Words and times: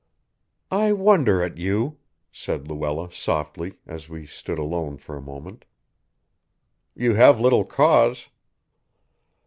"I 0.71 0.93
wonder 0.93 1.43
at 1.43 1.59
you," 1.59 1.99
said 2.31 2.67
Luella 2.67 3.11
softly, 3.11 3.75
as 3.85 4.09
we 4.09 4.25
stood 4.25 4.57
alone 4.57 4.97
for 4.97 5.15
a 5.15 5.21
moment. 5.21 5.63
"You 6.95 7.13
have 7.13 7.39
little 7.39 7.65
cause." 7.65 8.29